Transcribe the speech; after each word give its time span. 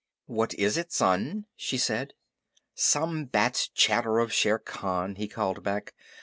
"What 0.25 0.55
is 0.55 0.77
it, 0.77 0.91
Son?" 0.91 1.45
she 1.55 1.77
said. 1.77 2.15
"Some 2.73 3.25
bat's 3.25 3.67
chatter 3.67 4.17
of 4.17 4.33
Shere 4.33 4.57
Khan," 4.57 5.13
he 5.13 5.27
called 5.27 5.61
back. 5.61 5.93